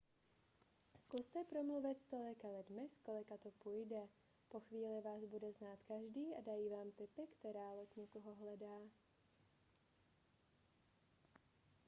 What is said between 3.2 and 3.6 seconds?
to